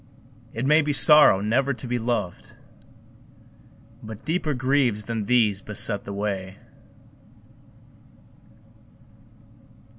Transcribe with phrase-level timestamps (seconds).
[0.51, 2.55] It may be sorrow never to be loved,
[4.01, 6.57] But deeper griefs than these beset the way.